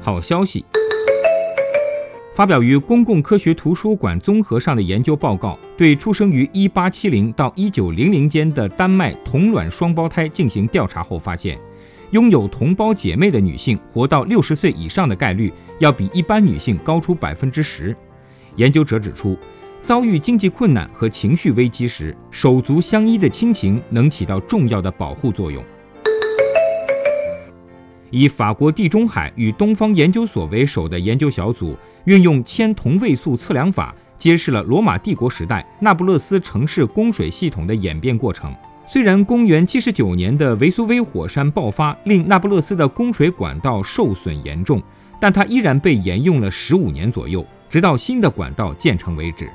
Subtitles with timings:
[0.00, 0.64] 好消息。
[2.32, 11.58] 发表于《公共科学图书馆综合》上的研究报告，对出生于1870到1900间的丹麦同卵双胞胎进行调查后发现，
[12.12, 17.94] 拥有同胞姐妹的女性活到60岁以上的概率要比一般女性高出百分之十。
[18.56, 19.36] 研究者指出，
[19.82, 25.62] 遭遇经济困难和情绪危机时，手足相依的亲情能起到重要的保护作用。
[28.10, 38.54] 以法国地中海与东方研究所为首的研究小组，运用铅同位素测量法，揭示了罗马帝国时代那不勒斯城市供水系统的演变过程。
[38.86, 44.82] 虽然公元79年的维苏威火山爆发令那不勒斯的供水管道受损严重，
[45.20, 49.48] 但它依然被沿用了15年左右，直到新的管道建成为止。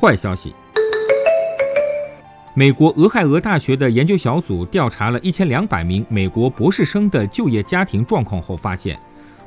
[0.00, 0.54] 坏消息。
[2.58, 8.98] 美国俄亥俄大学的研究小组调查了一千两百名美国博士生的就业家庭状况后发现，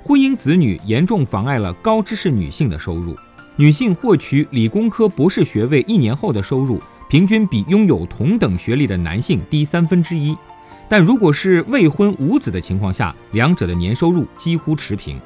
[0.03, 3.15] 婚姻子女严重妨碍了高知识女性的收入。
[3.55, 10.37] 女性获取理工科博士学位一年后的收入，平均比拥有同等学历的男性低三分之一。
[10.87, 15.19] 但如果是未婚无子的情况下，两者的年收入几乎持平。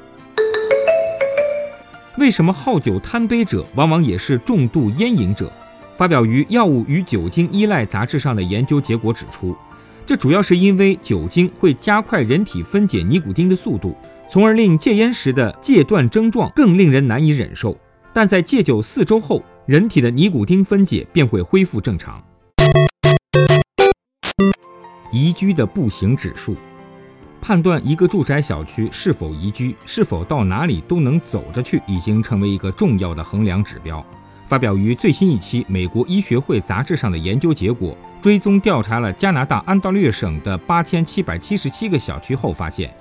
[2.16, 5.52] 为什么好酒贪杯者往往也是重度烟瘾者？
[5.96, 9.56] 发表于《药物与酒精依赖》杂志上的研究结果指出，
[10.04, 13.96] 这主要是因为酒精会加快人体分解尼古丁的速度，
[14.28, 17.76] 从而令戒烟时的戒断症状更令人难以忍受。
[18.12, 22.22] 但在戒酒四周后，人体的尼古丁分解便会恢复正常。
[25.12, 26.56] 宜居的步行指数，
[27.40, 34.04] 判断一个住宅小区是否宜居，是否到哪里都能走着去，已经成为一个重要的衡量指标。
[34.46, 42.94] 发表于最新一期美国医学会杂志上的研究结果，追踪调查了加拿大安大略省的八千七百七十七个小区后发现，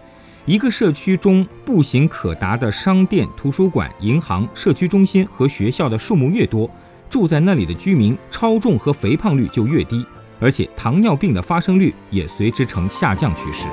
[0.45, 6.69] 一个社区中步行可达的商店、图书馆、银行、社区中心和学校的数目越多，
[7.09, 10.05] 住在那里的居民超重和肥胖率就越低，
[10.39, 13.67] 而且糖尿病的发生率也随之呈下降趋势。